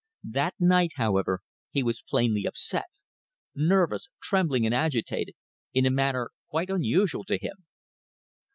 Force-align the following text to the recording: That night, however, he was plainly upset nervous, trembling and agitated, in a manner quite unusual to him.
That 0.23 0.55
night, 0.59 0.93
however, 0.95 1.41
he 1.69 1.83
was 1.83 2.01
plainly 2.01 2.45
upset 2.47 2.87
nervous, 3.53 4.09
trembling 4.19 4.65
and 4.65 4.73
agitated, 4.73 5.35
in 5.75 5.85
a 5.85 5.91
manner 5.91 6.31
quite 6.49 6.71
unusual 6.71 7.23
to 7.25 7.37
him. 7.37 7.67